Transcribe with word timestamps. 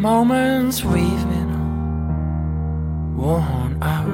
moments 0.00 0.82
we've 0.82 1.28
been 1.28 1.52
worn 3.18 3.82
out. 3.82 4.06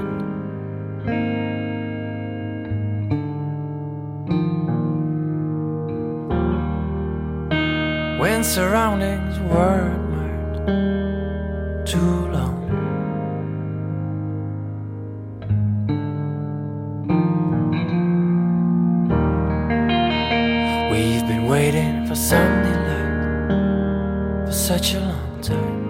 When 8.20 8.42
surroundings 8.42 9.38
weren't 9.38 10.10
marked 10.10 10.56
too 11.88 12.14
long. 12.34 12.56
We've 20.90 21.26
been 21.28 21.46
waiting 21.46 22.06
for 22.08 22.16
Sunday 22.16 22.74
light 22.88 24.46
for 24.46 24.52
such 24.52 24.94
a 24.94 25.00
long 25.00 25.25
time. 25.46 25.84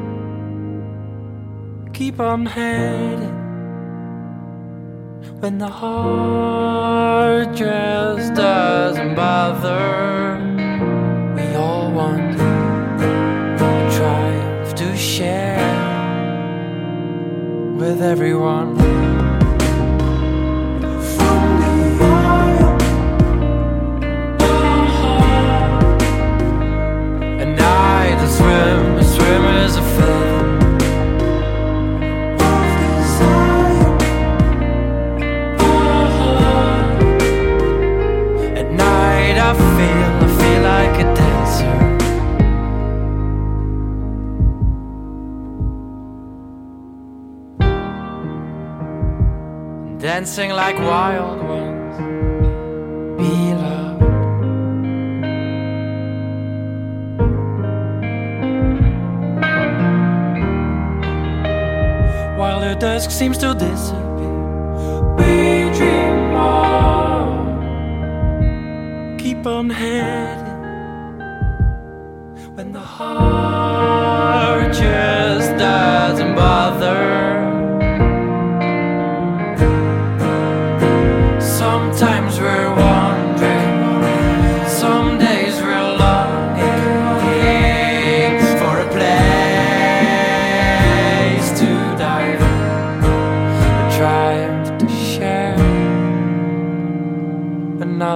Keep 1.92 2.20
on 2.20 2.46
heading 2.46 3.34
when 5.40 5.58
the 5.58 5.68
heart 5.68 7.54
just 7.54 8.34
doesn't 8.34 9.14
bother. 9.14 10.38
We 11.36 11.54
all 11.54 11.90
want 11.90 12.38
a 12.40 13.88
triumph 13.96 14.74
to 14.74 14.96
share 14.96 15.56
with 17.78 18.02
everyone. 18.02 19.05
Dancing 50.06 50.50
like 50.50 50.78
wild 50.78 51.42
ones. 51.42 51.96
Be 53.18 53.54
loved. 53.54 54.02
While 62.38 62.60
the 62.60 62.76
dusk 62.78 63.10
seems 63.10 63.36
to 63.38 63.52
disappear, 63.54 65.16
we 65.16 65.70
dream 65.76 66.36
on. 66.36 67.58
Keep 69.18 69.44
on 69.44 69.70
heading 69.70 70.60
when 72.54 72.70
the 72.70 72.78
heart 72.78 74.72
just 74.72 75.56
doesn't 75.58 76.36
bother. 76.36 76.65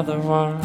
another 0.00 0.18
one. 0.20 0.56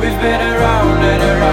We've 0.00 0.22
been 0.22 0.40
around 0.40 1.02
and 1.02 1.22
around. 1.22 1.47